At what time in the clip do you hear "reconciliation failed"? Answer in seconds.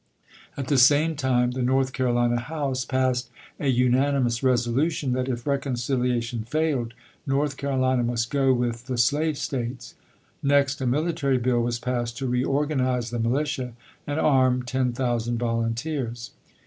5.45-6.95